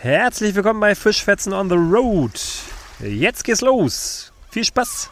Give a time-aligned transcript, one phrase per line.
[0.00, 2.40] Herzlich willkommen bei Fischfetzen on the Road.
[3.00, 4.32] Jetzt geht's los.
[4.48, 5.10] Viel Spaß.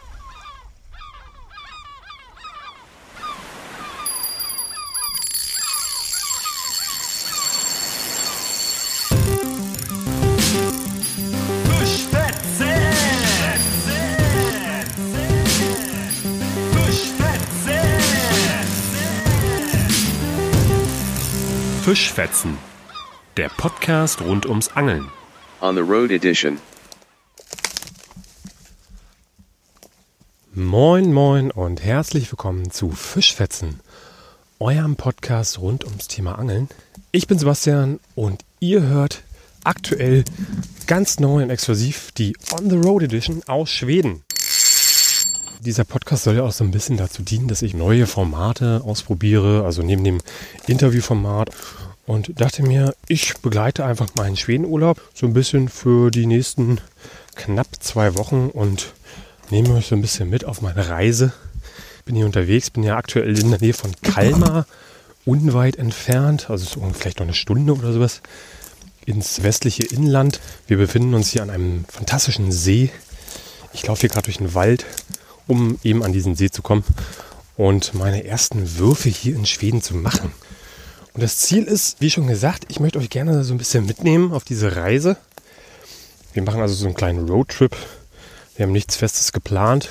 [21.83, 22.57] Fischfetzen,
[23.37, 25.09] der Podcast rund ums Angeln.
[25.61, 26.57] On the Road Edition.
[30.55, 33.79] Moin, moin und herzlich willkommen zu Fischfetzen,
[34.57, 36.67] eurem Podcast rund ums Thema Angeln.
[37.11, 39.21] Ich bin Sebastian und ihr hört
[39.63, 40.23] aktuell
[40.87, 44.23] ganz neu und exklusiv die On the Road Edition aus Schweden.
[45.59, 49.63] Dieser Podcast soll ja auch so ein bisschen dazu dienen, dass ich neue Formate ausprobiere,
[49.63, 50.21] also neben dem
[50.65, 51.51] Interviewformat.
[52.07, 56.79] Und dachte mir, ich begleite einfach meinen Schwedenurlaub so ein bisschen für die nächsten
[57.35, 58.93] knapp zwei Wochen und
[59.51, 61.33] nehme euch so ein bisschen mit auf meine Reise.
[62.05, 64.65] Bin hier unterwegs, bin ja aktuell in der Nähe von Kalmar,
[65.25, 68.21] unweit entfernt, also so vielleicht noch eine Stunde oder sowas,
[69.05, 70.39] ins westliche Inland.
[70.65, 72.89] Wir befinden uns hier an einem fantastischen See.
[73.73, 74.85] Ich laufe hier gerade durch den Wald
[75.47, 76.83] um eben an diesen See zu kommen
[77.55, 80.31] und meine ersten Würfe hier in Schweden zu machen.
[81.17, 84.33] Und das Ziel ist, wie schon gesagt, ich möchte euch gerne so ein bisschen mitnehmen
[84.33, 85.17] auf diese Reise.
[86.33, 87.75] Wir machen also so einen kleinen Roadtrip.
[88.55, 89.89] Wir haben nichts Festes geplant.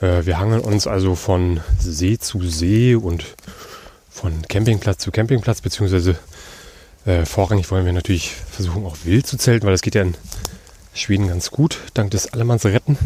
[0.00, 3.24] Äh, wir hangeln uns also von See zu See und
[4.08, 6.16] von Campingplatz zu Campingplatz, beziehungsweise
[7.06, 10.14] äh, vorrangig wollen wir natürlich versuchen, auch wild zu zelten, weil das geht ja in
[10.94, 12.96] Schweden ganz gut, dank des Allemanns Retten.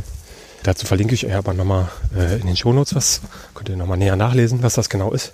[0.62, 3.22] Dazu verlinke ich euch aber nochmal äh, in den Shownotes was.
[3.54, 5.32] Könnt ihr nochmal näher nachlesen, was das genau ist.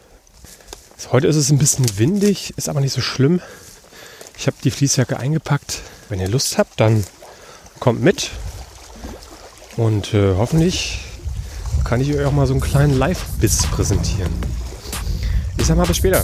[1.08, 3.40] Heute ist es ein bisschen windig, ist aber nicht so schlimm.
[4.38, 5.80] Ich habe die Fließjacke eingepackt.
[6.08, 7.04] Wenn ihr Lust habt, dann
[7.80, 8.30] kommt mit.
[9.76, 11.00] Und äh, hoffentlich
[11.84, 14.32] kann ich euch auch mal so einen kleinen Live-Biss präsentieren.
[15.56, 16.22] Ich sag mal bis später.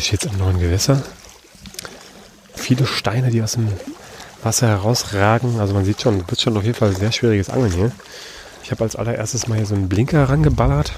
[0.00, 1.02] Ich jetzt am neuen Gewässer.
[2.54, 3.68] Viele Steine, die aus dem
[4.42, 5.60] Wasser herausragen.
[5.60, 7.92] Also man sieht schon, wird schon auf jeden Fall sehr schwieriges Angeln hier.
[8.62, 10.92] Ich habe als allererstes mal hier so einen Blinker rangeballert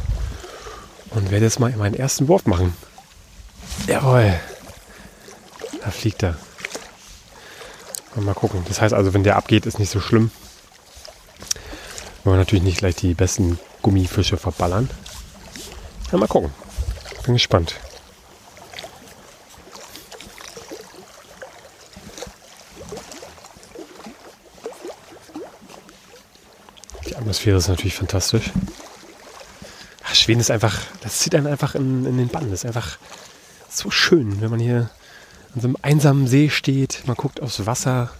[1.10, 2.76] und werde jetzt mal meinen ersten Wurf machen.
[3.86, 4.38] Jawohl.
[5.82, 6.36] Da fliegt er.
[8.14, 8.62] Mal gucken.
[8.68, 10.30] Das heißt also, wenn der abgeht, ist nicht so schlimm.
[12.24, 14.90] Wollen wir natürlich nicht gleich die besten Gummifische verballern.
[16.12, 16.52] Ja, mal gucken.
[17.24, 17.76] Bin gespannt.
[27.32, 28.50] Atmosphäre ist natürlich fantastisch.
[30.04, 32.50] Ach, Schweden ist einfach, das zieht einen einfach in, in den Bann.
[32.50, 32.98] Das ist einfach
[33.70, 34.90] so schön, wenn man hier
[35.54, 37.04] an so einem einsamen See steht.
[37.06, 38.10] Man guckt aufs Wasser.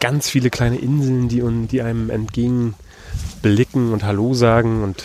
[0.00, 4.82] Ganz viele kleine Inseln, die, die einem entgegenblicken und Hallo sagen.
[4.82, 5.04] Und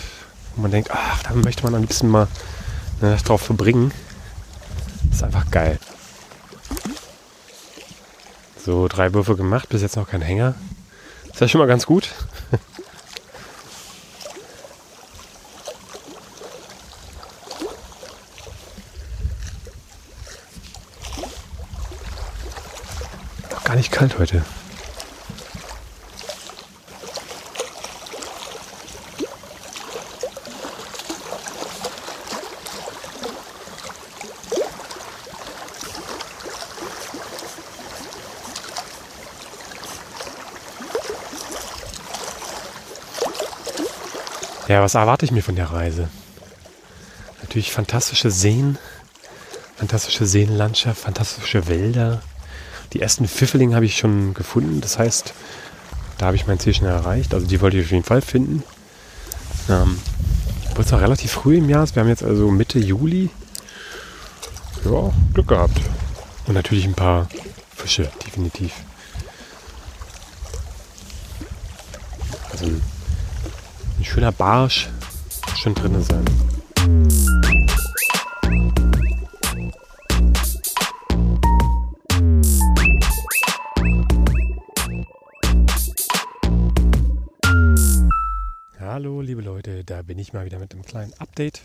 [0.56, 2.28] man denkt, ach, da möchte man am liebsten mal
[3.02, 3.92] eine Nacht drauf verbringen.
[5.10, 5.78] Das ist einfach geil.
[8.66, 10.56] So, drei Würfe gemacht, bis jetzt noch kein Hänger.
[11.32, 12.10] Ist ja schon mal ganz gut.
[23.80, 24.44] Nicht kalt heute.
[44.68, 46.10] Ja, was erwarte ich mir von der Reise?
[47.42, 48.78] Natürlich fantastische Seen,
[49.78, 52.22] fantastische Seenlandschaft, fantastische Wälder.
[52.94, 54.82] Die ersten Pfifferlinge habe ich schon gefunden.
[54.82, 55.34] Das heißt,
[56.18, 57.34] da habe ich mein Ziel schon erreicht.
[57.34, 58.64] Also die wollte ich auf jeden Fall finden.
[59.70, 59.98] Ähm,
[60.80, 61.86] Wurde es auch relativ früh im Jahr.
[61.94, 63.30] Wir haben jetzt also Mitte Juli.
[64.86, 65.78] Ja, Glück gehabt.
[66.48, 67.28] Und natürlich ein paar
[67.76, 68.72] Fische, definitiv.
[72.52, 72.82] Also ein,
[73.98, 74.90] ein schöner Barsch
[75.58, 76.26] schon drin sein.
[90.00, 91.60] Da bin ich mal wieder mit einem kleinen Update.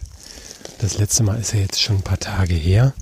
[0.80, 2.92] Das letzte Mal ist ja jetzt schon ein paar Tage her.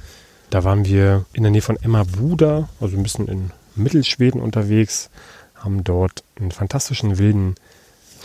[0.50, 5.08] Da waren wir in der Nähe von Emma Buda, also ein bisschen in Mittelschweden unterwegs,
[5.54, 7.54] haben dort einen fantastischen wilden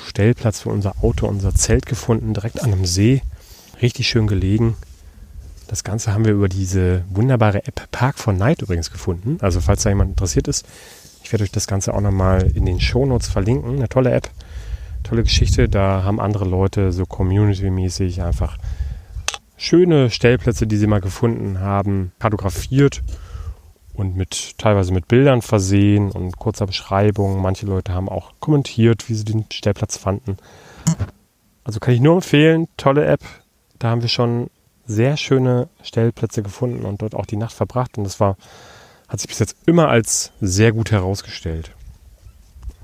[0.06, 3.21] Stellplatz für unser Auto, unser Zelt gefunden, direkt an einem See.
[3.81, 4.75] Richtig schön gelegen.
[5.69, 9.38] Das Ganze haben wir über diese wunderbare App Park for Night übrigens gefunden.
[9.39, 10.65] Also falls da jemand interessiert ist,
[11.24, 13.77] ich werde euch das Ganze auch nochmal in den Shownotes verlinken.
[13.77, 14.30] Eine tolle App,
[15.07, 15.69] tolle Geschichte.
[15.69, 18.57] Da haben andere Leute so community-mäßig einfach
[19.56, 23.04] schöne Stellplätze, die sie mal gefunden haben, kartografiert
[23.94, 27.42] und mit teilweise mit Bildern versehen und kurzer Beschreibung.
[27.42, 30.38] Manche Leute haben auch kommentiert, wie sie den Stellplatz fanden.
[31.63, 33.21] Also kann ich nur empfehlen, tolle App.
[33.80, 34.50] Da haben wir schon
[34.86, 38.38] sehr schöne Stellplätze gefunden und dort auch die Nacht verbracht und das war
[39.07, 41.71] hat sich bis jetzt immer als sehr gut herausgestellt.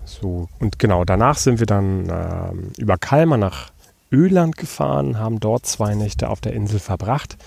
[0.05, 3.71] So, und genau, danach sind wir dann äh, über Kalmar nach
[4.11, 7.37] Öland gefahren, haben dort zwei Nächte auf der Insel verbracht.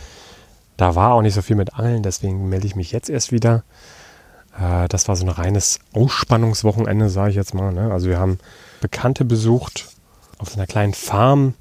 [0.77, 3.63] Da war auch nicht so viel mit Angeln, deswegen melde ich mich jetzt erst wieder.
[4.59, 7.73] Äh, das war so ein reines Ausspannungswochenende, sage ich jetzt mal.
[7.73, 7.93] Ne?
[7.93, 8.39] Also wir haben
[8.81, 9.89] Bekannte besucht
[10.39, 11.55] auf einer kleinen Farm,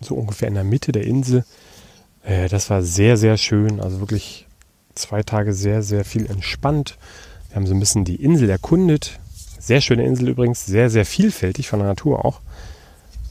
[0.00, 1.44] so ungefähr in der Mitte der Insel.
[2.22, 3.80] Äh, das war sehr, sehr schön.
[3.80, 4.46] Also wirklich
[4.94, 6.98] zwei Tage sehr, sehr viel entspannt.
[7.48, 9.18] Wir haben so ein bisschen die Insel erkundet.
[9.60, 12.40] Sehr schöne Insel übrigens, sehr, sehr vielfältig von der Natur auch.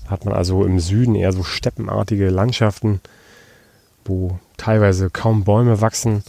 [0.08, 3.02] Hat man also im Süden eher so steppenartige Landschaften,
[4.06, 6.24] wo teilweise kaum Bäume wachsen.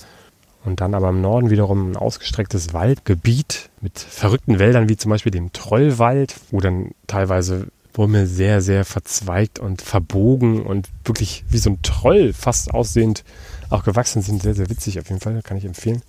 [0.65, 5.33] Und dann aber im Norden wiederum ein ausgestrecktes Waldgebiet mit verrückten Wäldern, wie zum Beispiel
[5.33, 11.71] dem Trollwald, wo dann teilweise Bäume sehr, sehr verzweigt und verbogen und wirklich wie so
[11.71, 13.25] ein Troll fast aussehend
[13.69, 14.43] auch gewachsen sind.
[14.43, 16.03] Sehr, sehr witzig auf jeden Fall, kann ich empfehlen.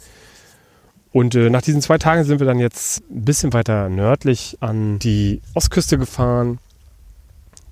[1.11, 4.97] Und äh, nach diesen zwei Tagen sind wir dann jetzt ein bisschen weiter nördlich an
[4.99, 6.59] die Ostküste gefahren.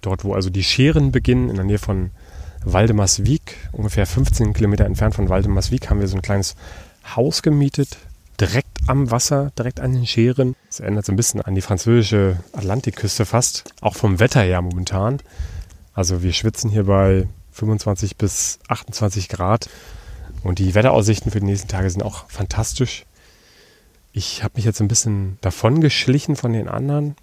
[0.01, 2.11] Dort, wo also die Scheren beginnen, in der Nähe von
[2.63, 6.55] Waldemarsvik, ungefähr 15 Kilometer entfernt von Waldemarsvik, haben wir so ein kleines
[7.15, 7.97] Haus gemietet,
[8.39, 10.55] direkt am Wasser, direkt an den Scheren.
[10.67, 15.19] Das erinnert so ein bisschen an die französische Atlantikküste fast, auch vom Wetter her momentan.
[15.93, 19.69] Also wir schwitzen hier bei 25 bis 28 Grad.
[20.43, 23.05] Und die Wetteraussichten für die nächsten Tage sind auch fantastisch.
[24.11, 27.15] Ich habe mich jetzt ein bisschen davon geschlichen von den anderen.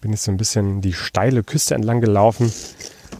[0.00, 2.52] Bin jetzt so ein bisschen die steile Küste entlang gelaufen.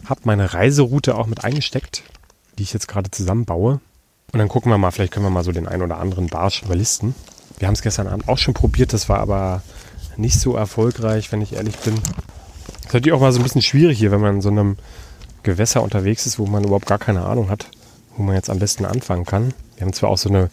[0.05, 2.03] Habe meine Reiseroute auch mit eingesteckt,
[2.57, 3.79] die ich jetzt gerade zusammenbaue.
[4.33, 6.63] Und dann gucken wir mal, vielleicht können wir mal so den einen oder anderen Barsch
[6.63, 7.15] überlisten.
[7.57, 9.63] Wir haben es gestern Abend auch schon probiert, das war aber
[10.17, 11.95] nicht so erfolgreich, wenn ich ehrlich bin.
[11.95, 14.77] Das ist natürlich auch mal so ein bisschen schwierig hier, wenn man in so einem
[15.43, 17.69] Gewässer unterwegs ist, wo man überhaupt gar keine Ahnung hat,
[18.15, 19.53] wo man jetzt am besten anfangen kann.
[19.77, 20.49] Wir haben zwar auch so eine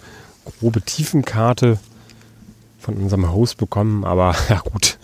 [0.61, 1.79] grobe Tiefenkarte
[2.85, 4.99] von unserem Host bekommen, aber ja gut,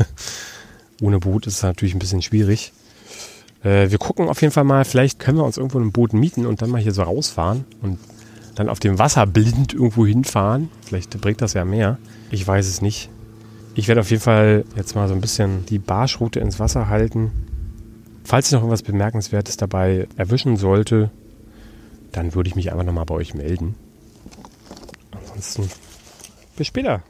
[1.01, 2.73] ohne Boot ist es natürlich ein bisschen schwierig.
[3.63, 6.47] Äh, wir gucken auf jeden Fall mal, vielleicht können wir uns irgendwo ein Boot mieten
[6.47, 7.99] und dann mal hier so rausfahren und
[8.55, 10.69] dann auf dem Wasser blind irgendwo hinfahren.
[10.83, 11.99] Vielleicht bringt das ja mehr.
[12.31, 13.11] Ich weiß es nicht.
[13.75, 17.31] Ich werde auf jeden Fall jetzt mal so ein bisschen die Barschroute ins Wasser halten
[18.31, 21.11] Falls ich noch irgendwas Bemerkenswertes dabei erwischen sollte,
[22.13, 23.75] dann würde ich mich einfach nochmal bei euch melden.
[25.11, 25.69] Ansonsten
[26.57, 27.03] bis später.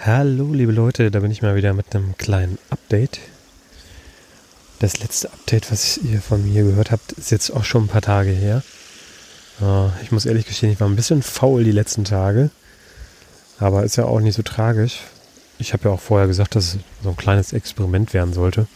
[0.00, 3.20] Hallo liebe Leute, da bin ich mal wieder mit einem kleinen Update.
[4.78, 8.00] Das letzte Update, was ihr von mir gehört habt, ist jetzt auch schon ein paar
[8.00, 8.62] Tage her.
[10.02, 12.50] Ich muss ehrlich gestehen, ich war ein bisschen faul die letzten Tage.
[13.58, 15.00] Aber ist ja auch nicht so tragisch.
[15.58, 18.68] Ich habe ja auch vorher gesagt, dass es so ein kleines Experiment werden sollte.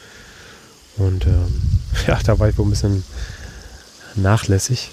[0.96, 1.60] Und ähm,
[2.06, 3.04] ja, da war ich wohl ein bisschen
[4.14, 4.90] nachlässig.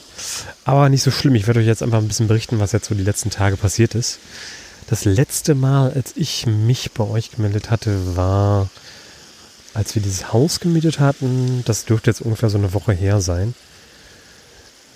[0.66, 1.36] Aber nicht so schlimm.
[1.36, 3.96] Ich werde euch jetzt einfach ein bisschen berichten, was jetzt so die letzten Tage passiert
[3.96, 4.20] ist.
[4.88, 8.70] Das letzte Mal, als ich mich bei euch gemeldet hatte, war,
[9.74, 11.64] als wir dieses Haus gemietet hatten.
[11.66, 13.54] Das dürfte jetzt ungefähr so eine Woche her sein.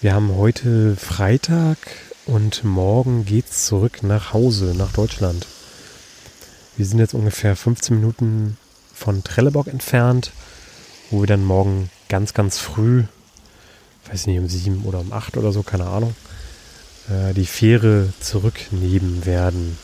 [0.01, 1.77] Wir haben heute Freitag
[2.25, 5.45] und morgen geht's zurück nach Hause, nach Deutschland.
[6.75, 8.57] Wir sind jetzt ungefähr 15 Minuten
[8.93, 10.31] von Trelleborg entfernt,
[11.13, 13.03] wo wir dann morgen ganz, ganz früh,
[14.10, 16.15] weiß nicht, um sieben oder um acht oder so, keine Ahnung,
[17.08, 19.77] äh, die Fähre zurücknehmen werden.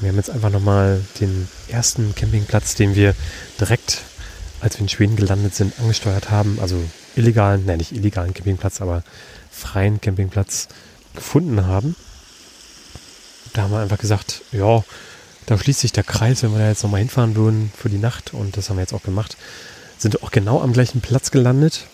[0.00, 3.14] Wir haben jetzt einfach nochmal den ersten Campingplatz, den wir
[3.60, 4.02] direkt,
[4.60, 6.58] als wir in Schweden gelandet sind, angesteuert haben.
[6.60, 6.82] Also
[7.14, 9.04] illegalen, nein, nicht illegalen Campingplatz, aber
[9.52, 10.66] freien Campingplatz
[11.14, 11.94] gefunden haben.
[13.52, 14.82] Da haben wir einfach gesagt, ja,
[15.46, 18.34] da schließt sich der Kreis, wenn wir da jetzt nochmal hinfahren würden für die Nacht.
[18.34, 19.36] Und das haben wir jetzt auch gemacht.
[20.02, 21.86] Sind auch genau am gleichen Platz gelandet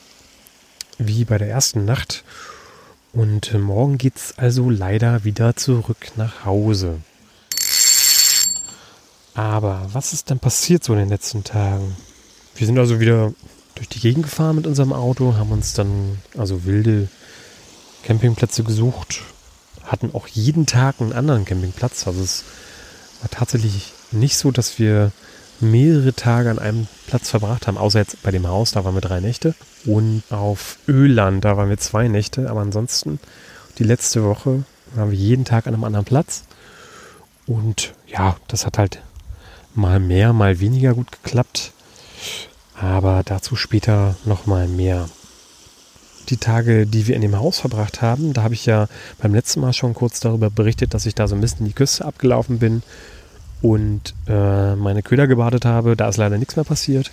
[0.97, 2.25] wie bei der ersten Nacht.
[3.13, 7.03] Und äh, morgen geht's also leider wieder zurück nach Hause.
[9.35, 11.99] Aber was ist denn passiert so in den letzten Tagen?
[12.57, 13.35] Wir sind also wieder
[13.75, 17.09] durch die Gegend gefahren mit unserem Auto, haben uns dann also wilde
[18.05, 19.21] Campingplätze gesucht,
[19.85, 22.07] hatten auch jeden Tag einen anderen Campingplatz.
[22.07, 22.45] Also es
[23.21, 25.13] war tatsächlich nicht so, dass wir
[25.61, 29.01] mehrere Tage an einem Platz verbracht haben, außer jetzt bei dem Haus, da waren wir
[29.01, 29.55] drei Nächte.
[29.85, 33.19] Und auf Öland, da waren wir zwei Nächte, aber ansonsten
[33.79, 36.45] die letzte Woche waren wir jeden Tag an einem anderen Platz.
[37.47, 39.03] Und ja, das hat halt
[39.75, 41.73] mal mehr, mal weniger gut geklappt.
[42.75, 45.09] Aber dazu später nochmal mehr.
[46.29, 48.87] Die Tage, die wir in dem Haus verbracht haben, da habe ich ja
[49.19, 52.05] beim letzten Mal schon kurz darüber berichtet, dass ich da so ein bisschen die Küste
[52.05, 52.83] abgelaufen bin
[53.63, 55.97] und äh, meine Köder gebadet habe.
[55.97, 57.11] Da ist leider nichts mehr passiert.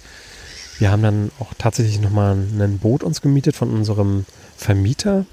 [0.77, 4.25] Wir haben dann auch tatsächlich nochmal ein Boot uns gemietet von unserem
[4.57, 5.25] Vermieter.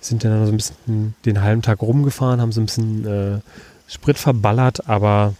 [0.00, 3.40] Sind dann so ein bisschen den halben Tag rumgefahren, haben so ein bisschen äh,
[3.86, 5.34] Sprit verballert, aber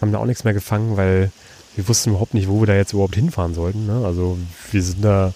[0.00, 1.32] haben da auch nichts mehr gefangen, weil
[1.74, 3.86] wir wussten überhaupt nicht, wo wir da jetzt überhaupt hinfahren sollten.
[3.86, 4.04] Ne?
[4.06, 4.38] Also
[4.70, 5.34] wir sind da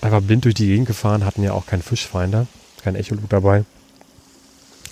[0.00, 2.46] einfach blind durch die Gegend gefahren, hatten ja auch keinen Fischfinder,
[2.82, 3.64] kein Echolot dabei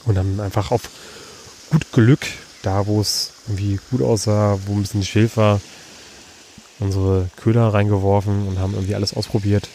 [0.04, 0.90] und haben einfach auf
[1.70, 2.26] gut Glück
[2.66, 5.60] da, wo es irgendwie gut aussah, wo ein bisschen Schilf war,
[6.80, 9.68] unsere Köder reingeworfen und haben irgendwie alles ausprobiert.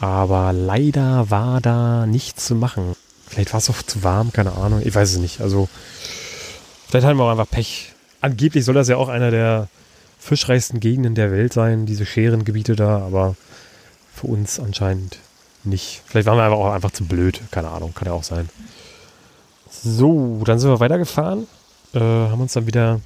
[0.00, 2.94] Aber leider war da nichts zu machen.
[3.26, 4.80] Vielleicht war es auch zu warm, keine Ahnung.
[4.84, 5.40] Ich weiß es nicht.
[5.40, 5.68] Also,
[6.88, 7.92] vielleicht hatten wir auch einfach Pech.
[8.20, 9.68] Angeblich soll das ja auch einer der
[10.18, 13.36] fischreichsten Gegenden der Welt sein, diese Scherengebiete da, aber
[14.14, 15.18] für uns anscheinend
[15.64, 16.02] nicht.
[16.06, 17.40] Vielleicht waren wir einfach auch einfach zu blöd.
[17.50, 18.48] Keine Ahnung, kann ja auch sein.
[19.70, 21.46] So, dann sind wir weitergefahren,
[21.94, 23.00] äh, haben uns dann wieder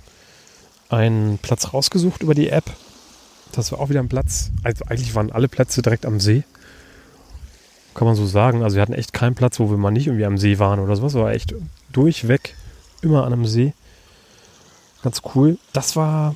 [0.88, 2.64] einen Platz rausgesucht über die App.
[3.52, 4.50] Das war auch wieder ein Platz.
[4.62, 6.44] Also eigentlich waren alle Plätze direkt am See.
[7.94, 8.62] Kann man so sagen.
[8.62, 10.96] Also wir hatten echt keinen Platz, wo wir mal nicht irgendwie am See waren oder
[10.96, 11.14] sowas.
[11.14, 11.54] War echt
[11.92, 12.54] durchweg
[13.02, 13.74] immer an einem See.
[15.02, 15.58] Ganz cool.
[15.72, 16.34] Das war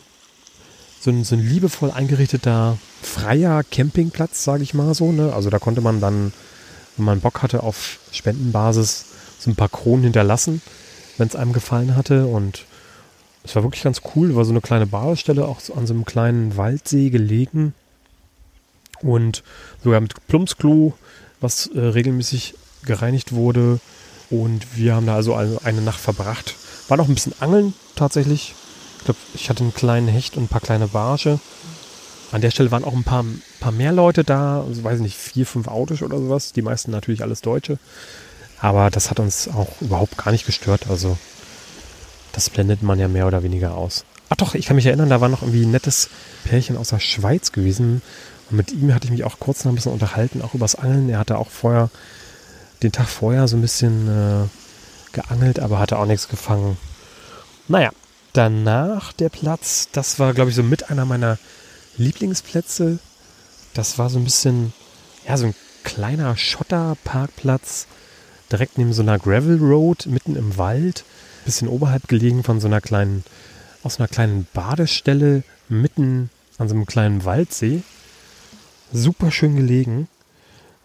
[1.00, 5.12] so ein, so ein liebevoll eingerichteter freier Campingplatz, sage ich mal so.
[5.12, 5.32] Ne?
[5.32, 6.32] Also da konnte man dann,
[6.96, 9.06] wenn man Bock hatte, auf Spendenbasis
[9.38, 10.62] so ein paar Kronen hinterlassen,
[11.18, 12.26] wenn es einem gefallen hatte.
[12.26, 12.64] Und
[13.44, 14.34] es war wirklich ganz cool.
[14.34, 17.74] War so eine kleine Badestelle, auch so an so einem kleinen Waldsee gelegen.
[19.02, 19.42] Und
[19.84, 20.94] sogar mit Plumpsklo,
[21.40, 23.80] was äh, regelmäßig gereinigt wurde.
[24.30, 26.56] Und wir haben da also eine Nacht verbracht.
[26.88, 28.54] War noch ein bisschen Angeln tatsächlich.
[28.98, 31.38] Ich glaube, ich hatte einen kleinen Hecht und ein paar kleine Barsche.
[32.32, 33.24] An der Stelle waren auch ein paar,
[33.60, 36.52] paar mehr Leute da, also weiß ich nicht, vier, fünf Autos oder sowas.
[36.52, 37.78] Die meisten natürlich alles Deutsche.
[38.60, 40.88] Aber das hat uns auch überhaupt gar nicht gestört.
[40.88, 41.18] Also
[42.32, 44.04] das blendet man ja mehr oder weniger aus.
[44.28, 46.08] Ach doch, ich kann mich erinnern, da war noch irgendwie ein nettes
[46.44, 48.02] Pärchen aus der Schweiz gewesen.
[48.50, 51.08] Und mit ihm hatte ich mich auch kurz noch ein bisschen unterhalten, auch übers Angeln.
[51.08, 51.90] Er hatte auch vorher,
[52.82, 54.48] den Tag vorher so ein bisschen äh,
[55.12, 56.76] geangelt, aber hatte auch nichts gefangen.
[57.68, 57.90] Naja,
[58.32, 61.38] danach der Platz, das war, glaube ich, so mit einer meiner
[61.96, 62.98] Lieblingsplätze.
[63.74, 64.72] Das war so ein bisschen,
[65.26, 67.86] ja, so ein kleiner Schotterparkplatz
[68.50, 71.04] direkt neben so einer Gravel Road, mitten im Wald,
[71.44, 73.24] bisschen oberhalb gelegen von so einer kleinen,
[73.82, 77.82] aus einer kleinen Badestelle, mitten an so einem kleinen Waldsee.
[78.92, 80.08] Super schön gelegen.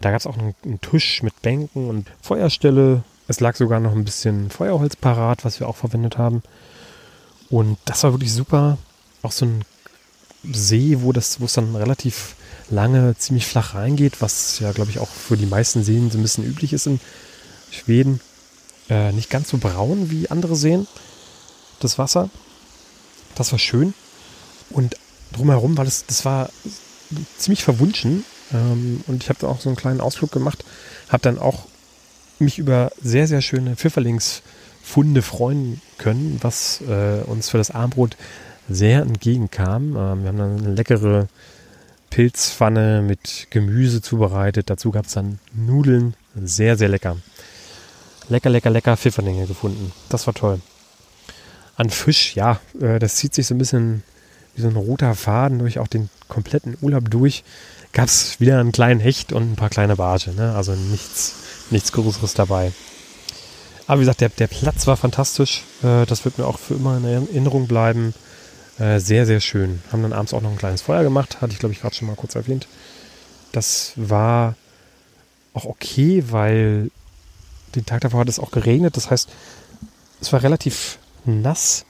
[0.00, 3.04] Da gab es auch einen, einen Tisch mit Bänken und Feuerstelle.
[3.28, 6.42] Es lag sogar noch ein bisschen Feuerholz parat, was wir auch verwendet haben.
[7.50, 8.78] Und das war wirklich super.
[9.22, 9.64] Auch so ein
[10.52, 12.34] See, wo es dann relativ
[12.68, 16.22] lange ziemlich flach reingeht, was ja, glaube ich, auch für die meisten Seen so ein
[16.22, 16.98] bisschen üblich ist in
[17.72, 18.20] Schweden.
[18.88, 20.86] Äh, nicht ganz so braun wie andere Seen,
[21.80, 22.30] das Wasser.
[23.34, 23.94] Das war schön.
[24.70, 24.96] Und
[25.32, 26.50] drumherum war das, das war
[27.38, 28.24] ziemlich verwunschen.
[28.52, 30.64] Ähm, und ich habe da auch so einen kleinen Ausflug gemacht.
[31.08, 31.66] Habe dann auch
[32.38, 38.16] mich über sehr, sehr schöne Pfifferlingsfunde freuen können, was äh, uns für das Armbrot
[38.68, 39.96] sehr entgegenkam.
[39.96, 41.28] Ähm, wir haben dann eine leckere
[42.10, 44.68] Pilzpfanne mit Gemüse zubereitet.
[44.68, 46.14] Dazu gab es dann Nudeln.
[46.34, 47.16] Sehr, sehr lecker.
[48.32, 49.92] Lecker, lecker, lecker Pfifferlinge gefunden.
[50.08, 50.60] Das war toll.
[51.76, 54.02] An Fisch, ja, äh, das zieht sich so ein bisschen
[54.54, 57.44] wie so ein roter Faden durch auch den kompletten Urlaub durch.
[57.92, 60.30] Gab es wieder einen kleinen Hecht und ein paar kleine Barsche.
[60.30, 60.54] Ne?
[60.54, 61.34] Also nichts,
[61.70, 62.72] nichts Größeres dabei.
[63.86, 65.64] Aber wie gesagt, der, der Platz war fantastisch.
[65.82, 68.14] Äh, das wird mir auch für immer in Erinnerung bleiben.
[68.78, 69.82] Äh, sehr, sehr schön.
[69.92, 71.42] Haben dann abends auch noch ein kleines Feuer gemacht.
[71.42, 72.66] Hatte ich, glaube ich, gerade schon mal kurz erwähnt.
[73.52, 74.54] Das war
[75.52, 76.90] auch okay, weil
[77.74, 78.96] den Tag davor hat es auch geregnet.
[78.96, 79.28] Das heißt,
[80.20, 81.84] es war relativ nass.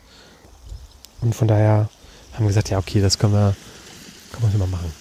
[1.20, 1.88] Und von daher
[2.32, 3.54] haben wir gesagt, ja, okay, das können wir,
[4.32, 4.92] können wir mal machen.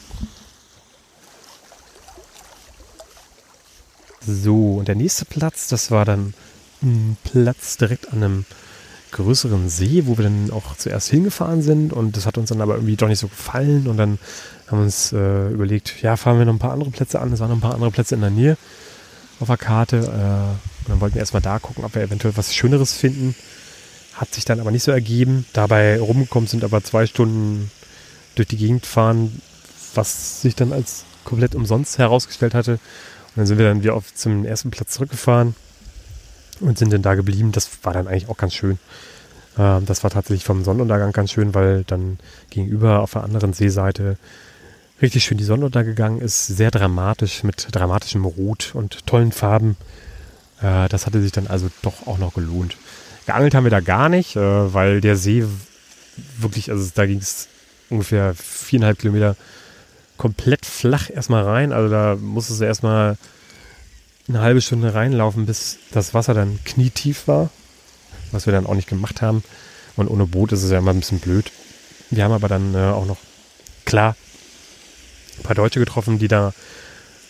[4.25, 6.33] So, und der nächste Platz, das war dann
[6.83, 8.45] ein Platz direkt an einem
[9.11, 12.75] größeren See, wo wir dann auch zuerst hingefahren sind und das hat uns dann aber
[12.75, 14.19] irgendwie doch nicht so gefallen und dann
[14.67, 17.33] haben wir uns äh, überlegt, ja, fahren wir noch ein paar andere Plätze an.
[17.33, 18.57] Es waren noch ein paar andere Plätze in der Nähe
[19.39, 19.97] auf der Karte.
[19.97, 23.35] Äh, und dann wollten wir erstmal da gucken, ob wir eventuell was Schöneres finden.
[24.13, 25.45] Hat sich dann aber nicht so ergeben.
[25.53, 27.71] Dabei rumgekommen sind aber zwei Stunden
[28.35, 29.41] durch die Gegend fahren,
[29.93, 32.73] was sich dann als komplett umsonst herausgestellt hatte.
[32.73, 35.55] Und dann sind wir dann wieder auf zum ersten Platz zurückgefahren
[36.59, 37.51] und sind dann da geblieben.
[37.51, 38.79] Das war dann eigentlich auch ganz schön.
[39.57, 42.19] Ähm, das war tatsächlich vom Sonnenuntergang ganz schön, weil dann
[42.50, 44.17] gegenüber auf der anderen Seeseite
[45.01, 46.47] richtig schön die Sonne untergegangen ist.
[46.47, 49.77] Sehr dramatisch mit dramatischem Rot und tollen Farben.
[50.62, 52.77] Äh, das hatte sich dann also doch auch noch gelohnt.
[53.25, 55.46] Geangelt haben wir da gar nicht, äh, weil der See
[56.38, 57.48] wirklich, also da ging es
[57.89, 59.36] ungefähr viereinhalb Kilometer
[60.18, 61.72] komplett flach erstmal rein.
[61.72, 63.18] Also da musstest du erstmal
[64.27, 67.50] eine halbe Stunde reinlaufen, bis das Wasser dann knietief war.
[68.32, 69.44] Was wir dann auch nicht gemacht haben.
[69.98, 71.51] Und ohne Boot ist es ja immer ein bisschen blöd.
[72.12, 73.18] Wir haben aber dann äh, auch noch,
[73.86, 74.15] klar,
[75.38, 76.53] ein paar Deutsche getroffen, die da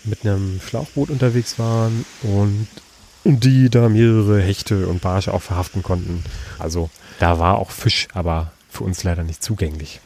[0.03, 2.05] mit einem Schlauchboot unterwegs waren
[3.23, 6.23] und die da mehrere Hechte und Barsche auch verhaften konnten.
[6.59, 10.01] Also da war auch Fisch, aber für uns leider nicht zugänglich.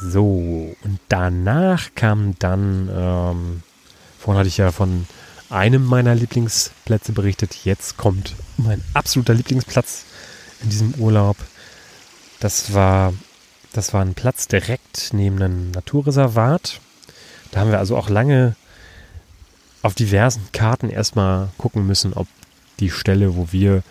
[0.00, 3.62] So, und danach kam dann, ähm,
[4.18, 5.06] vorhin hatte ich ja von
[5.50, 7.64] einem meiner Lieblingsplätze berichtet.
[7.64, 10.04] Jetzt kommt mein absoluter Lieblingsplatz
[10.62, 11.36] in diesem Urlaub.
[12.40, 13.14] Das war,
[13.72, 16.80] das war ein Platz direkt neben einem Naturreservat.
[17.52, 18.56] Da haben wir also auch lange
[19.84, 22.26] auf diversen Karten erstmal gucken müssen, ob
[22.80, 23.82] die Stelle, wo wir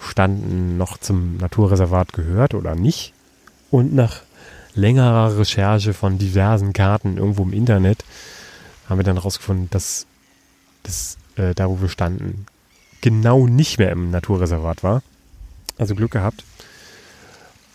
[0.00, 3.12] standen, noch zum Naturreservat gehört oder nicht.
[3.70, 4.22] Und nach
[4.74, 8.04] längerer Recherche von diversen Karten irgendwo im Internet
[8.88, 10.06] haben wir dann herausgefunden, dass
[10.82, 12.46] das äh, da, wo wir standen,
[13.00, 15.04] genau nicht mehr im Naturreservat war.
[15.78, 16.42] Also Glück gehabt.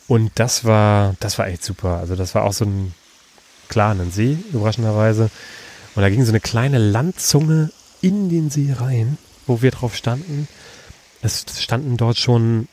[0.10, 2.00] Und das war, das war echt super.
[2.00, 2.94] Also das war auch so ein,
[3.70, 5.30] klar, See, überraschenderweise.
[5.96, 10.48] Und da ging so eine kleine Landzunge in den See rein, wo wir drauf standen.
[11.22, 12.68] Es standen dort schon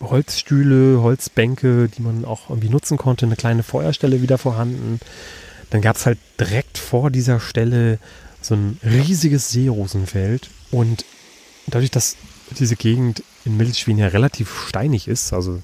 [0.00, 5.00] Holzstühle, Holzbänke, die man auch irgendwie nutzen konnte, eine kleine Feuerstelle wieder vorhanden.
[5.70, 7.98] Dann gab es halt direkt vor dieser Stelle
[8.40, 11.04] so ein riesiges Seerosenfeld und
[11.66, 12.16] dadurch, dass
[12.58, 15.60] diese Gegend in Mittelschweden ja relativ steinig ist, also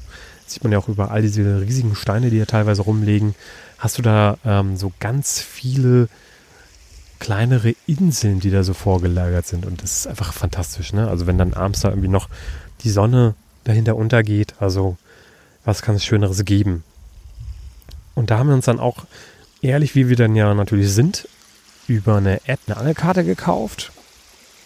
[0.46, 3.34] sieht man ja auch überall diese riesigen Steine, die ja teilweise rumlegen,
[3.78, 6.08] hast du da ähm, so ganz viele
[7.22, 11.06] kleinere Inseln, die da so vorgelagert sind und das ist einfach fantastisch, ne?
[11.06, 12.28] Also wenn dann abends da irgendwie noch
[12.82, 14.96] die Sonne dahinter untergeht, also
[15.64, 16.82] was kann es Schöneres geben?
[18.16, 19.04] Und da haben wir uns dann auch,
[19.60, 21.28] ehrlich wie wir dann ja natürlich sind,
[21.86, 23.92] über eine App eine Angelkarte gekauft.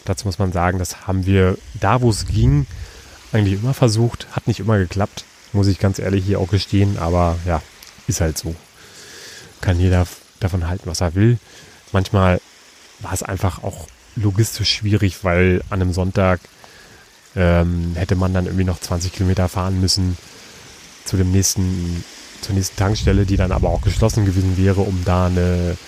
[0.06, 2.66] Dazu muss man sagen, das haben wir da, wo es ging,
[3.32, 4.28] eigentlich immer versucht.
[4.32, 6.96] Hat nicht immer geklappt, muss ich ganz ehrlich hier auch gestehen.
[6.96, 7.60] Aber ja,
[8.06, 8.54] ist halt so.
[9.60, 10.06] Kann jeder
[10.40, 11.38] davon halten, was er will.
[11.96, 12.42] Manchmal
[13.00, 16.40] war es einfach auch logistisch schwierig, weil an einem Sonntag
[17.34, 20.18] ähm, hätte man dann irgendwie noch 20 Kilometer fahren müssen
[21.06, 22.04] zu dem nächsten,
[22.42, 25.78] zur nächsten Tankstelle, die dann aber auch geschlossen gewesen wäre, um da eine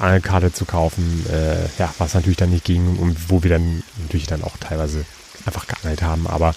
[0.00, 4.26] Angelkarte zu kaufen, äh, ja, was natürlich dann nicht ging und wo wir dann natürlich
[4.26, 5.04] dann auch teilweise
[5.46, 6.26] einfach geangelt haben.
[6.26, 6.56] Aber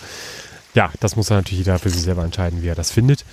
[0.74, 3.24] ja, das muss dann natürlich jeder für sich selber entscheiden, wie er das findet.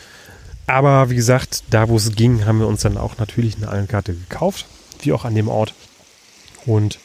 [0.66, 4.12] Aber wie gesagt, da wo es ging, haben wir uns dann auch natürlich eine Angelkarte
[4.12, 4.66] gekauft,
[5.04, 5.74] wie auch an dem Ort.
[6.66, 6.98] Und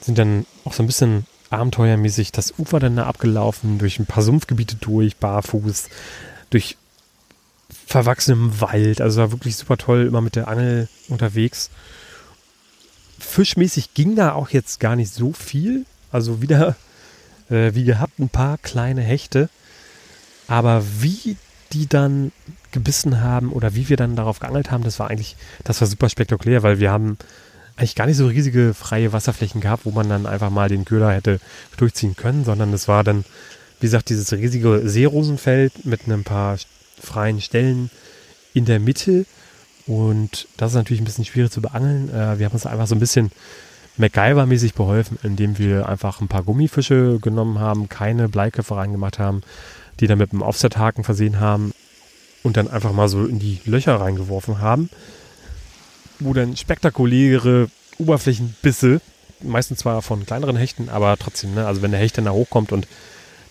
[0.00, 4.22] sind dann auch so ein bisschen abenteuermäßig das Ufer dann da abgelaufen, durch ein paar
[4.22, 5.88] Sumpfgebiete durch, barfuß,
[6.50, 6.76] durch
[7.86, 9.00] verwachsenem Wald.
[9.00, 11.70] Also war wirklich super toll, immer mit der Angel unterwegs.
[13.18, 15.84] Fischmäßig ging da auch jetzt gar nicht so viel.
[16.10, 16.76] Also wieder,
[17.50, 19.48] äh, wie gehabt, ein paar kleine Hechte.
[20.48, 21.36] Aber wie
[21.72, 22.32] die dann
[22.70, 26.08] gebissen haben oder wie wir dann darauf geangelt haben, das war eigentlich, das war super
[26.08, 27.18] spektakulär, weil wir haben
[27.76, 31.12] eigentlich gar nicht so riesige freie Wasserflächen gehabt, wo man dann einfach mal den Köder
[31.12, 31.40] hätte
[31.76, 33.24] durchziehen können, sondern es war dann,
[33.80, 36.58] wie gesagt, dieses riesige Seerosenfeld mit ein paar
[37.00, 37.90] freien Stellen
[38.54, 39.26] in der Mitte.
[39.86, 42.08] Und das ist natürlich ein bisschen schwierig zu beangeln.
[42.10, 43.32] Äh, wir haben uns einfach so ein bisschen
[43.98, 49.42] MacGyver-mäßig beholfen, indem wir einfach ein paar Gummifische genommen haben, keine Bleiköpfe reingemacht haben,
[50.00, 51.72] die dann mit einem Offset-Haken versehen haben
[52.42, 54.90] und dann einfach mal so in die Löcher reingeworfen haben,
[56.18, 59.00] wo dann spektakuläre Oberflächenbisse,
[59.42, 61.66] meistens zwar von kleineren Hechten, aber trotzdem, ne?
[61.66, 62.86] also wenn der Hecht dann da hochkommt und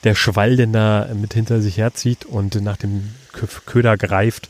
[0.03, 3.09] der Schwall denn da mit hinter sich herzieht und nach dem
[3.65, 4.49] Köder greift,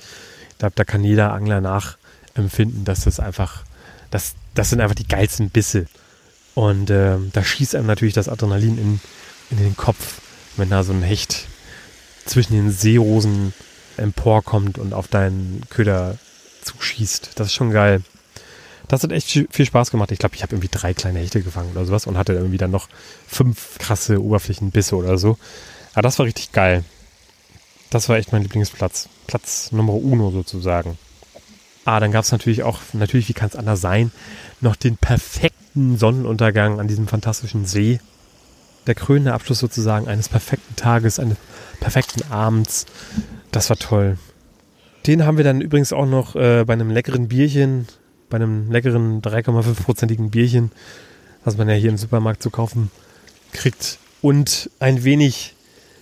[0.58, 3.64] da, da kann jeder Angler nachempfinden, dass das einfach,
[4.12, 5.88] das, das sind einfach die geilsten Bisse.
[6.54, 9.00] Und äh, da schießt einem natürlich das Adrenalin in,
[9.50, 10.22] in den Kopf,
[10.58, 11.48] wenn da so ein Hecht
[12.26, 13.54] zwischen den Seerosen
[13.98, 16.18] emporkommt und auf deinen Köder
[16.64, 17.32] zuschießt.
[17.36, 18.02] Das ist schon geil.
[18.88, 20.12] Das hat echt viel Spaß gemacht.
[20.12, 22.72] Ich glaube, ich habe irgendwie drei kleine Hechte gefangen oder sowas und hatte irgendwie dann
[22.72, 22.90] noch
[23.28, 25.38] fünf krasse Oberflächenbisse oder so.
[25.94, 26.84] Aber das war richtig geil.
[27.90, 29.08] Das war echt mein Lieblingsplatz.
[29.28, 30.98] Platz Nummer uno sozusagen.
[31.86, 34.12] Ah, dann gab es natürlich auch, natürlich, wie kann es anders sein,
[34.60, 38.00] noch den perfekten Sonnenuntergang an diesem fantastischen See.
[38.88, 41.38] Der krönende Abschluss sozusagen eines perfekten Tages, eines
[41.80, 42.86] perfekten Abends.
[43.52, 44.18] Das war toll.
[45.08, 47.88] Den haben wir dann übrigens auch noch äh, bei einem leckeren Bierchen,
[48.30, 50.72] bei einem leckeren 3,5-prozentigen Bierchen,
[51.44, 52.92] was man ja hier im Supermarkt zu kaufen
[53.52, 55.56] kriegt, und ein wenig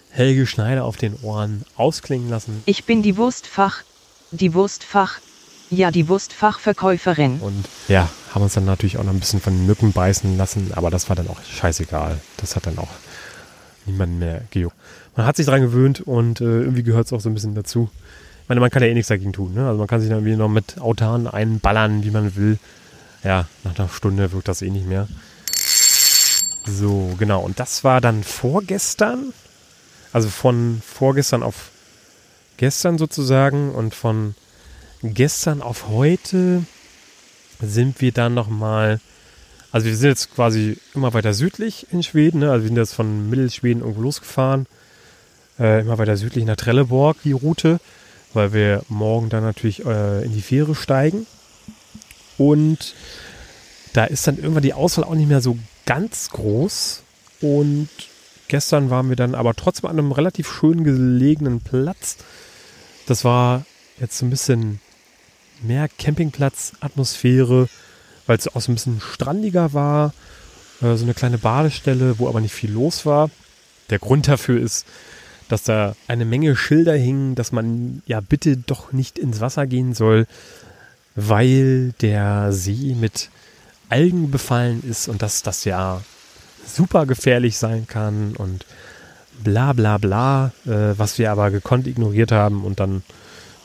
[0.10, 2.62] Helge Schneider auf den Ohren ausklingen lassen.
[2.66, 3.84] Ich bin die Wurstfach,
[4.32, 5.20] die Wurstfach,
[5.70, 7.40] ja, die Wurstfachverkäuferin.
[7.40, 10.90] Und ja, haben uns dann natürlich auch noch ein bisschen von Mücken beißen lassen, aber
[10.90, 12.20] das war dann auch scheißegal.
[12.38, 12.90] Das hat dann auch
[13.86, 14.76] niemanden mehr gejuckt.
[15.16, 17.90] Man hat sich daran gewöhnt und äh, irgendwie gehört es auch so ein bisschen dazu.
[18.44, 19.54] Ich meine, man kann ja eh nichts dagegen tun.
[19.54, 19.68] Ne?
[19.68, 22.58] Also man kann sich dann irgendwie noch mit Autan einballern, wie man will.
[23.24, 25.08] Ja, nach einer Stunde wirkt das eh nicht mehr.
[26.66, 27.42] So, genau.
[27.42, 29.34] Und das war dann vorgestern.
[30.14, 31.70] Also von vorgestern auf
[32.58, 34.36] gestern sozusagen und von
[35.04, 36.64] gestern auf heute
[37.62, 39.00] sind wir dann nochmal,
[39.72, 42.52] also wir sind jetzt quasi immer weiter südlich in Schweden, ne?
[42.52, 44.66] also wir sind jetzt von Mittelschweden irgendwo losgefahren,
[45.60, 47.80] äh, immer weiter südlich nach Trelleborg die Route,
[48.34, 51.26] weil wir morgen dann natürlich äh, in die Fähre steigen
[52.38, 52.94] und
[53.94, 57.04] da ist dann irgendwann die Auswahl auch nicht mehr so ganz groß
[57.42, 57.90] und
[58.48, 62.18] gestern waren wir dann aber trotzdem an einem relativ schön gelegenen Platz.
[63.08, 63.66] Das war
[64.00, 64.80] jetzt so ein bisschen
[65.62, 67.68] mehr Campingplatz-Atmosphäre,
[68.28, 70.14] weil es auch so ein bisschen strandiger war.
[70.82, 73.30] Äh, so eine kleine Badestelle, wo aber nicht viel los war.
[73.90, 74.86] Der Grund dafür ist,
[75.48, 79.94] dass da eine Menge Schilder hingen, dass man ja bitte doch nicht ins Wasser gehen
[79.94, 80.28] soll,
[81.16, 83.30] weil der See mit
[83.90, 86.02] Algen befallen ist und dass das ja
[86.68, 88.66] super gefährlich sein kann und
[89.44, 93.02] bla bla bla, äh, was wir aber gekonnt ignoriert haben und dann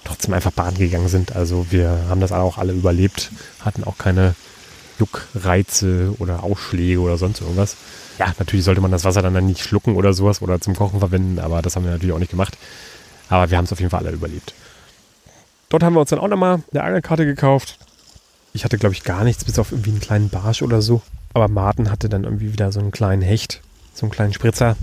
[0.04, 1.34] trotzdem einfach baden gegangen sind.
[1.34, 4.34] Also wir haben das auch alle überlebt, hatten auch keine
[4.98, 7.76] Juckreize oder Ausschläge oder sonst irgendwas.
[8.18, 11.00] Ja, natürlich sollte man das Wasser dann, dann nicht schlucken oder sowas oder zum Kochen
[11.00, 12.56] verwenden, aber das haben wir natürlich auch nicht gemacht.
[13.28, 14.54] Aber wir haben es auf jeden Fall alle überlebt.
[15.68, 17.78] Dort haben wir uns dann auch nochmal eine Angelkarte gekauft.
[18.52, 21.02] Ich hatte, glaube ich, gar nichts, bis auf irgendwie einen kleinen Barsch oder so.
[21.32, 23.60] Aber Martin hatte dann irgendwie wieder so einen kleinen Hecht,
[23.92, 24.76] so einen kleinen Spritzer.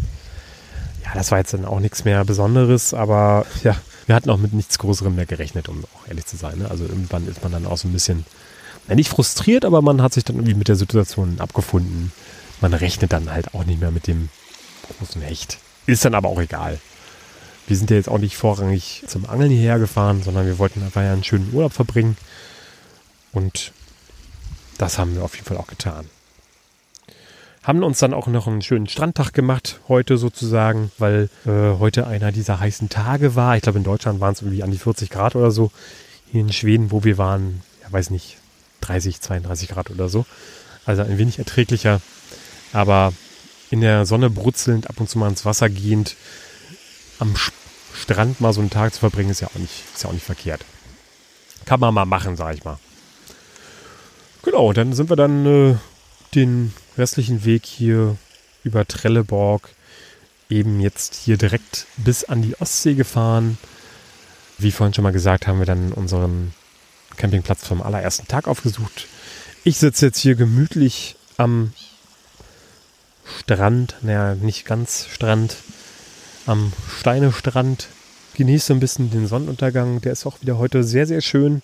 [1.05, 3.77] Ja, das war jetzt dann auch nichts mehr Besonderes, aber ja,
[4.11, 6.57] wir hatten auch mit nichts Größerem mehr gerechnet, um auch ehrlich zu sein.
[6.57, 6.69] Ne?
[6.69, 8.25] Also irgendwann ist man dann auch so ein bisschen,
[8.89, 12.11] ja, nicht frustriert, aber man hat sich dann irgendwie mit der Situation abgefunden.
[12.59, 14.27] Man rechnet dann halt auch nicht mehr mit dem
[14.99, 15.59] großen Hecht.
[15.85, 16.81] Ist dann aber auch egal.
[17.67, 21.03] Wir sind ja jetzt auch nicht vorrangig zum Angeln hierher gefahren, sondern wir wollten einfach
[21.03, 22.17] ja einen schönen Urlaub verbringen.
[23.31, 23.71] Und
[24.77, 26.09] das haben wir auf jeden Fall auch getan.
[27.63, 32.31] Haben uns dann auch noch einen schönen Strandtag gemacht, heute sozusagen, weil äh, heute einer
[32.31, 33.55] dieser heißen Tage war.
[33.55, 35.71] Ich glaube, in Deutschland waren es irgendwie an die 40 Grad oder so.
[36.31, 38.37] Hier in Schweden, wo wir waren, ja, weiß nicht,
[38.81, 40.25] 30, 32 Grad oder so.
[40.85, 42.01] Also ein wenig erträglicher.
[42.73, 43.13] Aber
[43.69, 46.15] in der Sonne brutzelnd, ab und zu mal ins Wasser gehend,
[47.19, 47.35] am
[47.93, 50.25] Strand mal so einen Tag zu verbringen, ist ja auch nicht, ist ja auch nicht
[50.25, 50.65] verkehrt.
[51.65, 52.79] Kann man mal machen, sag ich mal.
[54.41, 55.75] Genau, dann sind wir dann äh,
[56.33, 58.17] den restlichen Weg hier
[58.63, 59.69] über Trelleborg
[60.49, 63.57] eben jetzt hier direkt bis an die Ostsee gefahren.
[64.57, 66.53] Wie vorhin schon mal gesagt, haben wir dann unseren
[67.17, 69.07] Campingplatz vom allerersten Tag aufgesucht.
[69.63, 71.73] Ich sitze jetzt hier gemütlich am
[73.39, 75.55] Strand, naja, nicht ganz Strand,
[76.45, 77.87] am Steinestrand.
[78.33, 80.01] Genieße ein bisschen den Sonnenuntergang.
[80.01, 81.61] Der ist auch wieder heute sehr, sehr schön.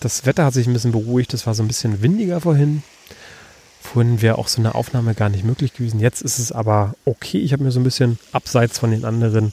[0.00, 1.34] Das Wetter hat sich ein bisschen beruhigt.
[1.34, 2.82] Es war so ein bisschen windiger vorhin.
[3.94, 6.00] Vorhin wäre auch so eine Aufnahme gar nicht möglich gewesen.
[6.00, 7.38] Jetzt ist es aber okay.
[7.38, 9.52] Ich habe mir so ein bisschen abseits von den anderen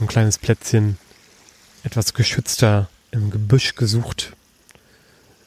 [0.00, 0.98] ein kleines Plätzchen
[1.84, 4.32] etwas geschützter im Gebüsch gesucht.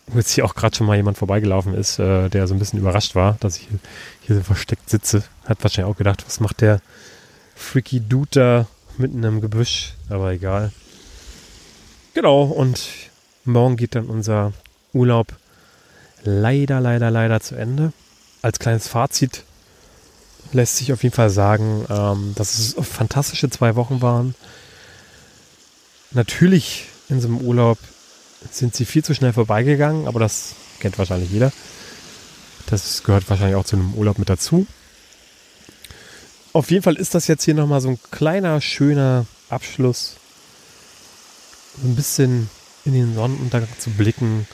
[0.07, 2.79] Wo jetzt hier auch gerade schon mal jemand vorbeigelaufen ist, äh, der so ein bisschen
[2.79, 3.79] überrascht war, dass ich hier,
[4.21, 5.25] hier so versteckt sitze.
[5.43, 6.79] Hat wahrscheinlich auch gedacht, was macht der
[7.53, 9.95] freaky Dude da mitten im Gebüsch?
[10.07, 10.71] Aber egal.
[12.13, 12.87] Genau, und
[13.43, 14.53] morgen geht dann unser
[14.93, 15.35] Urlaub
[16.23, 17.93] leider, leider, leider zu Ende.
[18.41, 19.43] Als kleines Fazit
[20.51, 24.35] lässt sich auf jeden Fall sagen, ähm, dass es fantastische zwei Wochen waren.
[26.11, 27.77] Natürlich in so einem Urlaub
[28.51, 31.51] sind sie viel zu schnell vorbeigegangen, aber das kennt wahrscheinlich jeder.
[32.67, 34.65] Das gehört wahrscheinlich auch zu einem Urlaub mit dazu.
[36.53, 40.15] Auf jeden Fall ist das jetzt hier nochmal so ein kleiner, schöner Abschluss.
[41.81, 42.49] So ein bisschen
[42.85, 44.47] in den Sonnenuntergang zu blicken.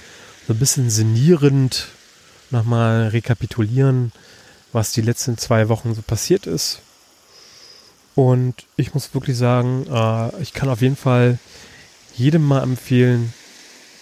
[0.48, 1.88] So ein bisschen sinnierend
[2.52, 4.12] nochmal rekapitulieren,
[4.72, 6.82] was die letzten zwei Wochen so passiert ist.
[8.14, 11.40] Und ich muss wirklich sagen, äh, ich kann auf jeden Fall
[12.16, 13.34] jedem mal empfehlen,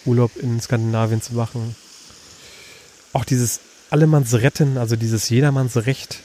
[0.06, 1.76] Urlaub in Skandinavien zu machen.
[3.14, 6.20] Auch dieses Allemanns Retten, also dieses Jedermanns Recht,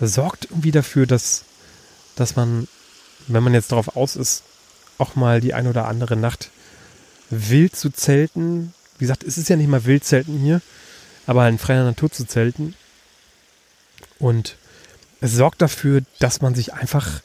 [0.00, 1.44] sorgt irgendwie dafür, dass,
[2.16, 2.66] dass man,
[3.28, 4.42] wenn man jetzt darauf aus ist,
[4.98, 6.50] auch mal die ein oder andere Nacht
[7.30, 8.74] wild zu zelten.
[8.98, 10.60] Wie gesagt, es ist ja nicht mal wild zelten hier,
[11.26, 12.74] aber in freier Natur zu zelten.
[14.18, 14.56] Und
[15.20, 17.20] es sorgt dafür, dass man sich einfach,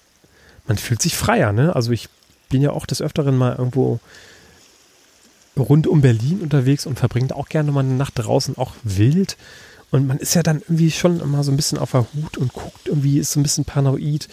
[0.67, 1.75] man fühlt sich freier, ne?
[1.75, 2.09] Also ich
[2.49, 3.99] bin ja auch des Öfteren mal irgendwo
[5.57, 9.37] rund um Berlin unterwegs und verbringt auch gerne mal eine Nacht draußen, auch wild.
[9.91, 12.53] Und man ist ja dann irgendwie schon immer so ein bisschen auf der Hut und
[12.53, 14.27] guckt irgendwie, ist so ein bisschen paranoid.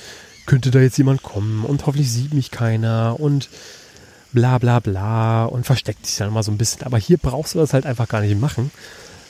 [0.47, 3.49] Könnte da jetzt jemand kommen und hoffentlich sieht mich keiner und
[4.33, 6.83] bla bla bla und versteckt sich dann mal so ein bisschen.
[6.83, 8.71] Aber hier brauchst du das halt einfach gar nicht machen,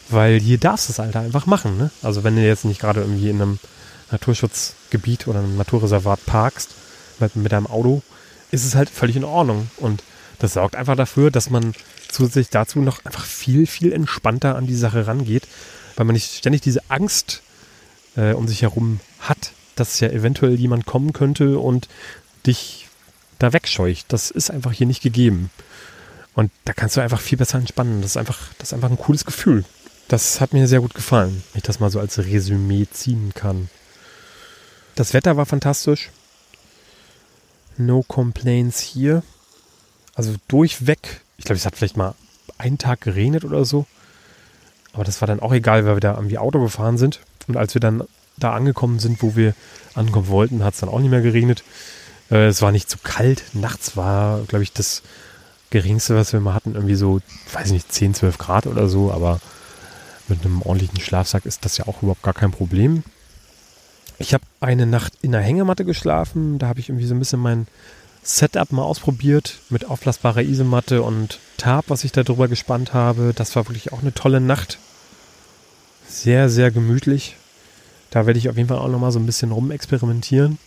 [0.08, 1.78] weil hier darfst du es halt einfach machen.
[1.78, 1.90] Ne?
[2.02, 3.58] Also wenn du jetzt nicht gerade irgendwie in einem
[4.10, 6.70] Naturschutzgebiet oder einem Naturreservat parkst
[7.18, 8.02] mit, mit deinem Auto,
[8.50, 9.68] ist es halt völlig in Ordnung.
[9.78, 10.02] Und
[10.38, 11.72] das sorgt einfach dafür, dass man
[12.08, 15.46] zusätzlich dazu noch einfach viel, viel entspannter an die Sache rangeht,
[15.96, 17.42] weil man nicht ständig diese Angst
[18.16, 21.88] äh, um sich herum hat, dass ja eventuell jemand kommen könnte und
[22.46, 22.85] dich
[23.38, 24.12] da wegscheucht.
[24.12, 25.50] Das ist einfach hier nicht gegeben.
[26.34, 28.02] Und da kannst du einfach viel besser entspannen.
[28.02, 29.64] Das ist einfach, das ist einfach ein cooles Gefühl.
[30.08, 33.68] Das hat mir sehr gut gefallen, wenn ich das mal so als Resümee ziehen kann.
[34.94, 36.10] Das Wetter war fantastisch.
[37.76, 39.22] No complaints hier.
[40.14, 41.22] Also durchweg.
[41.36, 42.14] Ich glaube, es hat vielleicht mal
[42.58, 43.86] einen Tag geregnet oder so.
[44.92, 47.20] Aber das war dann auch egal, weil wir da irgendwie Auto gefahren sind.
[47.48, 48.02] Und als wir dann
[48.38, 49.54] da angekommen sind, wo wir
[49.94, 51.64] ankommen wollten, hat es dann auch nicht mehr geregnet.
[52.30, 53.44] Äh, es war nicht zu kalt.
[53.52, 55.02] Nachts war, glaube ich, das
[55.70, 57.20] geringste, was wir mal hatten, irgendwie so,
[57.52, 59.12] weiß nicht, 10, 12 Grad oder so.
[59.12, 59.40] Aber
[60.28, 63.02] mit einem ordentlichen Schlafsack ist das ja auch überhaupt gar kein Problem.
[64.18, 66.58] Ich habe eine Nacht in der Hängematte geschlafen.
[66.58, 67.66] Da habe ich irgendwie so ein bisschen mein
[68.22, 73.32] Setup mal ausprobiert mit auflassbarer Isomatte und Tarp, was ich da drüber gespannt habe.
[73.36, 74.78] Das war wirklich auch eine tolle Nacht.
[76.08, 77.36] Sehr, sehr gemütlich.
[78.10, 80.58] Da werde ich auf jeden Fall auch nochmal so ein bisschen rumexperimentieren.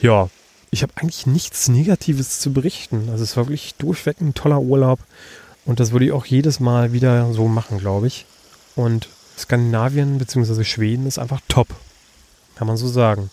[0.00, 0.28] Ja,
[0.72, 3.10] ich habe eigentlich nichts Negatives zu berichten.
[3.10, 5.00] Also es war wirklich durchweg ein toller Urlaub.
[5.66, 8.24] Und das würde ich auch jedes Mal wieder so machen, glaube ich.
[8.74, 9.08] Und
[9.38, 10.64] Skandinavien bzw.
[10.64, 11.68] Schweden ist einfach top.
[12.56, 13.30] Kann man so sagen.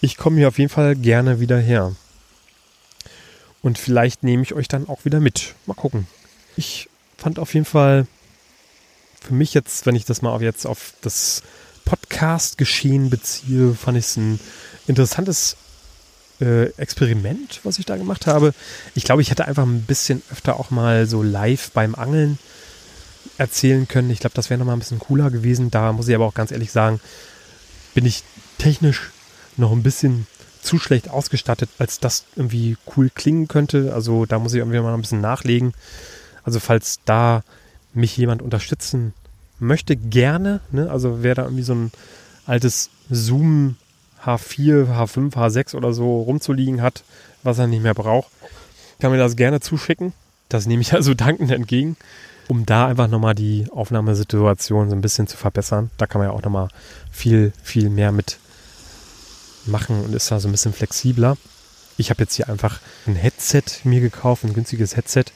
[0.00, 1.94] Ich komme hier auf jeden Fall gerne wieder her.
[3.60, 5.56] Und vielleicht nehme ich euch dann auch wieder mit.
[5.66, 6.06] Mal gucken.
[6.56, 8.06] Ich fand auf jeden Fall
[9.20, 11.42] für mich jetzt, wenn ich das mal jetzt auf das
[11.84, 14.38] Podcast-Geschehen beziehe, fand ich es ein
[14.86, 15.56] interessantes
[16.42, 18.52] äh, Experiment, was ich da gemacht habe.
[18.94, 22.38] Ich glaube, ich hätte einfach ein bisschen öfter auch mal so live beim Angeln
[23.38, 24.10] erzählen können.
[24.10, 25.70] Ich glaube, das wäre nochmal ein bisschen cooler gewesen.
[25.70, 27.00] Da muss ich aber auch ganz ehrlich sagen,
[27.94, 28.24] bin ich
[28.58, 29.10] technisch
[29.56, 30.26] noch ein bisschen
[30.62, 33.92] zu schlecht ausgestattet, als das irgendwie cool klingen könnte.
[33.94, 35.74] Also da muss ich irgendwie mal ein bisschen nachlegen.
[36.44, 37.42] Also falls da
[37.94, 39.12] mich jemand unterstützen
[39.58, 40.60] möchte, gerne.
[40.72, 40.90] Ne?
[40.90, 41.92] Also wer da irgendwie so ein
[42.46, 43.76] altes Zoom
[44.24, 47.04] H4, H5, H6 oder so rumzuliegen hat,
[47.42, 48.30] was er nicht mehr braucht,
[49.00, 50.12] kann mir das gerne zuschicken.
[50.48, 51.96] Das nehme ich also dankend entgegen,
[52.48, 55.90] um da einfach nochmal die Aufnahmesituation so ein bisschen zu verbessern.
[55.98, 56.68] Da kann man ja auch nochmal
[57.10, 58.38] viel, viel mehr mit
[59.66, 61.36] machen und ist da so ein bisschen flexibler.
[61.96, 65.26] Ich habe jetzt hier einfach ein Headset mir gekauft, ein günstiges Headset,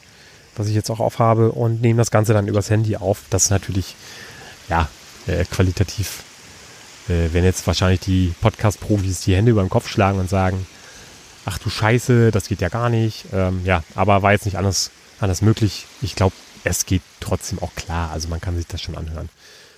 [0.56, 3.24] was ich jetzt auch aufhabe und nehme das Ganze dann übers Handy auf.
[3.30, 3.94] Das ist natürlich,
[4.68, 4.88] ja,
[5.26, 6.22] äh, qualitativ,
[7.08, 10.66] äh, wenn jetzt wahrscheinlich die Podcast-Profis die Hände über den Kopf schlagen und sagen,
[11.44, 13.26] ach du Scheiße, das geht ja gar nicht.
[13.32, 14.90] Ähm, ja, aber war jetzt nicht anders,
[15.20, 15.86] anders möglich.
[16.02, 18.10] Ich glaube, es geht trotzdem auch klar.
[18.10, 19.28] Also man kann sich das schon anhören.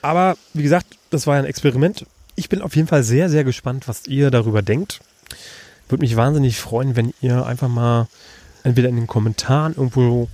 [0.02, 2.04] Aber wie gesagt, das war ein Experiment
[2.38, 5.00] ich bin auf jeden Fall sehr, sehr gespannt, was ihr darüber denkt.
[5.88, 8.06] Würde mich wahnsinnig freuen, wenn ihr einfach mal
[8.62, 10.28] entweder in den Kommentaren irgendwo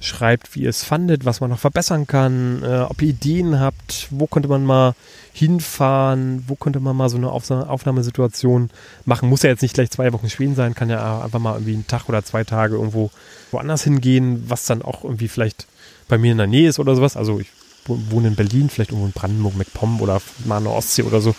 [0.00, 4.08] schreibt, wie ihr es fandet, was man noch verbessern kann, äh, ob ihr Ideen habt,
[4.10, 4.94] wo könnte man mal
[5.32, 8.70] hinfahren, wo könnte man mal so eine Aufnahmesituation
[9.04, 9.28] machen.
[9.28, 11.86] Muss ja jetzt nicht gleich zwei Wochen Schweden sein, kann ja einfach mal irgendwie einen
[11.86, 13.10] Tag oder zwei Tage irgendwo
[13.50, 15.66] woanders hingehen, was dann auch irgendwie vielleicht
[16.08, 17.16] bei mir in der Nähe ist oder sowas.
[17.16, 17.48] Also ich
[17.86, 21.34] wohne in Berlin, vielleicht irgendwo in Brandenburg, MacPom oder mal in der Ostsee oder so.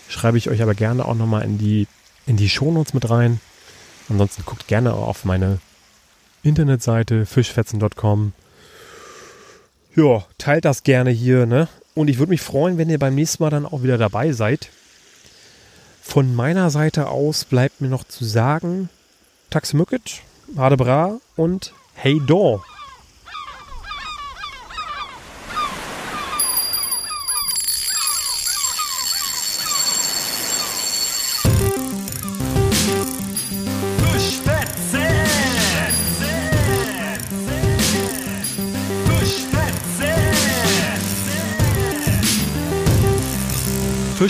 [0.10, 1.88] Schreibe ich euch aber gerne auch nochmal in die,
[2.26, 3.39] in die Shownotes mit rein.
[4.10, 5.60] Ansonsten guckt gerne auf meine
[6.43, 8.34] Internetseite fischfetzen.com.
[9.96, 11.67] Ja, teilt das gerne hier, ne?
[11.96, 14.70] Und ich würde mich freuen, wenn ihr beim nächsten Mal dann auch wieder dabei seid.
[16.02, 18.89] Von meiner Seite aus bleibt mir noch zu sagen,
[19.50, 20.22] Tax Mücket,
[20.56, 22.62] Hadebra und Hey Do.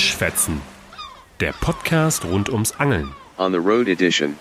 [0.07, 0.61] Fischfetzen.
[1.41, 3.13] Der Podcast rund ums Angeln.
[3.37, 4.37] On the Road Edition.